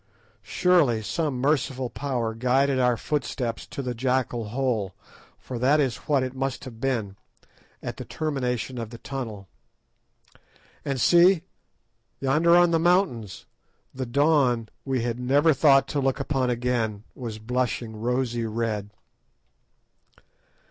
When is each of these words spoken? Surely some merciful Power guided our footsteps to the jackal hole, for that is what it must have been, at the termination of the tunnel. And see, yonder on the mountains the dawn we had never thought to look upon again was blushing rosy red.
Surely 0.41 1.03
some 1.03 1.39
merciful 1.39 1.87
Power 1.87 2.33
guided 2.33 2.79
our 2.79 2.97
footsteps 2.97 3.67
to 3.67 3.83
the 3.83 3.93
jackal 3.93 4.45
hole, 4.45 4.95
for 5.37 5.59
that 5.59 5.79
is 5.79 5.97
what 6.07 6.23
it 6.23 6.33
must 6.35 6.65
have 6.65 6.81
been, 6.81 7.17
at 7.83 7.97
the 7.97 8.03
termination 8.03 8.79
of 8.79 8.89
the 8.89 8.97
tunnel. 8.97 9.47
And 10.83 10.99
see, 10.99 11.43
yonder 12.19 12.55
on 12.57 12.71
the 12.71 12.79
mountains 12.79 13.45
the 13.93 14.07
dawn 14.07 14.69
we 14.85 15.03
had 15.03 15.19
never 15.19 15.53
thought 15.53 15.87
to 15.89 15.99
look 15.99 16.19
upon 16.19 16.49
again 16.49 17.03
was 17.13 17.37
blushing 17.37 17.95
rosy 17.95 18.47
red. 18.47 18.89